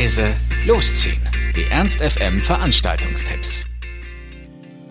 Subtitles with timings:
[0.00, 0.34] leise,
[0.66, 1.20] losziehen.
[1.54, 3.66] Die Ernst FM Veranstaltungstipps.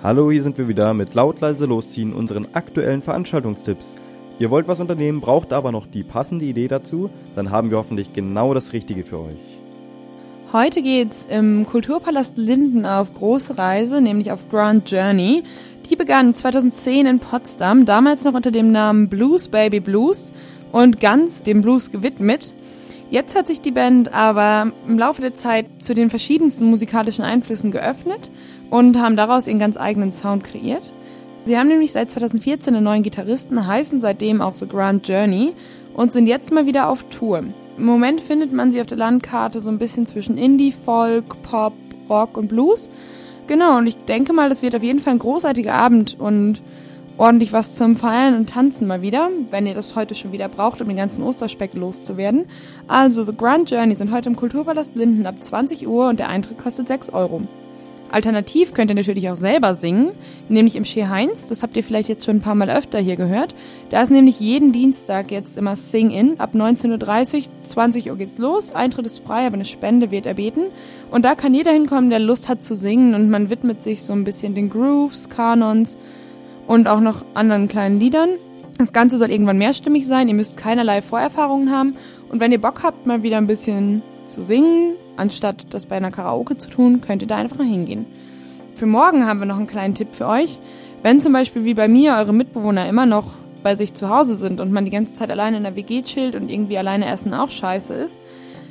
[0.03, 3.95] Hallo, hier sind wir wieder mit laut leise losziehen unseren aktuellen Veranstaltungstipps.
[4.37, 8.13] Ihr wollt was unternehmen, braucht aber noch die passende Idee dazu, dann haben wir hoffentlich
[8.13, 9.59] genau das Richtige für euch.
[10.53, 15.41] Heute geht's im Kulturpalast Linden auf große Reise, nämlich auf Grand Journey.
[15.89, 20.31] Die begann 2010 in Potsdam, damals noch unter dem Namen Blues Baby Blues
[20.71, 22.53] und ganz dem Blues gewidmet.
[23.11, 27.71] Jetzt hat sich die Band aber im Laufe der Zeit zu den verschiedensten musikalischen Einflüssen
[27.71, 28.29] geöffnet
[28.69, 30.93] und haben daraus ihren ganz eigenen Sound kreiert.
[31.45, 35.53] Sie haben nämlich seit 2014 einen neuen Gitarristen, heißen seitdem auch The Grand Journey
[35.95, 37.45] und sind jetzt mal wieder auf Tour.
[37.77, 41.73] Im Moment findet man sie auf der Landkarte so ein bisschen zwischen Indie, Folk, Pop,
[42.09, 42.89] Rock und Blues.
[43.47, 46.61] Genau, und ich denke mal, das wird auf jeden Fall ein großartiger Abend und
[47.19, 50.81] ordentlich was zum Feiern und Tanzen mal wieder, wenn ihr das heute schon wieder braucht,
[50.81, 52.45] um den ganzen Osterspeck loszuwerden.
[52.87, 56.57] Also The Grand Journey sind heute im Kulturpalast Linden ab 20 Uhr und der Eintritt
[56.57, 57.41] kostet 6 Euro.
[58.09, 60.11] Alternativ könnt ihr natürlich auch selber singen,
[60.47, 61.47] nämlich im Schee Heinz.
[61.47, 63.53] Das habt ihr vielleicht jetzt schon ein paar Mal öfter hier gehört.
[63.89, 66.39] Da ist nämlich jeden Dienstag jetzt immer Sing-In.
[66.39, 68.73] Ab 19.30 Uhr, 20 Uhr geht's los.
[68.73, 70.63] Eintritt ist frei, aber eine Spende wird erbeten.
[71.11, 74.13] Und da kann jeder hinkommen, der Lust hat zu singen und man widmet sich so
[74.13, 75.97] ein bisschen den Grooves, Kanons
[76.69, 78.29] und auch noch anderen kleinen Liedern.
[78.77, 80.27] Das Ganze soll irgendwann mehrstimmig sein.
[80.27, 81.95] Ihr müsst keinerlei Vorerfahrungen haben.
[82.29, 86.11] Und wenn ihr Bock habt, mal wieder ein bisschen zu singen, anstatt das bei einer
[86.11, 88.05] Karaoke zu tun, könnt ihr da einfach hingehen.
[88.75, 90.59] Für morgen haben wir noch einen kleinen Tipp für euch.
[91.01, 93.31] Wenn zum Beispiel wie bei mir eure Mitbewohner immer noch
[93.63, 96.35] bei sich zu Hause sind und man die ganze Zeit alleine in der WG chillt
[96.35, 98.19] und irgendwie alleine essen auch scheiße ist,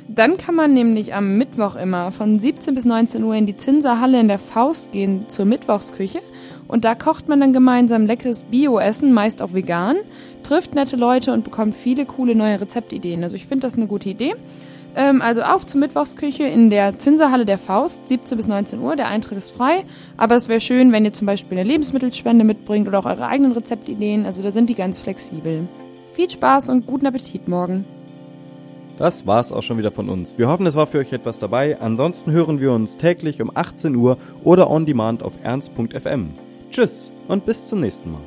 [0.07, 4.21] dann kann man nämlich am Mittwoch immer von 17 bis 19 Uhr in die Zinserhalle
[4.21, 6.21] in der Faust gehen zur Mittwochsküche
[6.69, 9.97] und da kocht man dann gemeinsam leckeres Bio-Essen, meist auch vegan,
[10.43, 13.23] trifft nette Leute und bekommt viele coole neue Rezeptideen.
[13.23, 14.35] Also ich finde das eine gute Idee.
[14.95, 18.95] Ähm, also auf zur Mittwochsküche in der Zinserhalle der Faust, 17 bis 19 Uhr.
[18.95, 19.83] Der Eintritt ist frei,
[20.15, 23.53] aber es wäre schön, wenn ihr zum Beispiel eine Lebensmittelspende mitbringt oder auch eure eigenen
[23.53, 24.27] Rezeptideen.
[24.27, 25.67] Also da sind die ganz flexibel.
[26.13, 27.83] Viel Spaß und guten Appetit morgen.
[28.99, 30.37] Das war's auch schon wieder von uns.
[30.37, 31.79] Wir hoffen, es war für euch etwas dabei.
[31.81, 36.33] Ansonsten hören wir uns täglich um 18 Uhr oder on demand auf ernst.fm.
[36.71, 38.21] Tschüss und bis zum nächsten Mal.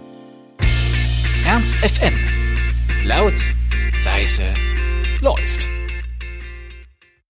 [1.46, 2.14] Ernst FM.
[3.04, 3.34] Laut,
[4.04, 4.54] leise,
[5.20, 5.71] läuft.